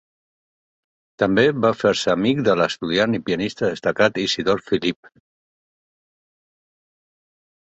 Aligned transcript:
També 1.23 1.43
va 1.65 1.69
fer-se 1.81 2.09
amic 2.13 2.41
de 2.47 2.55
l'estudiant 2.61 3.13
i 3.19 3.19
pianista 3.27 3.69
destacat 3.73 4.19
Isidor 4.23 4.65
Philipp. 4.71 5.13